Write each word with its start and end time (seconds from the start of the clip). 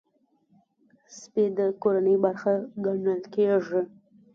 سپي 1.17 1.45
د 1.57 1.59
کورنۍ 1.81 2.15
برخه 2.25 2.53
ګڼل 2.85 3.21
کېږي. 3.33 3.81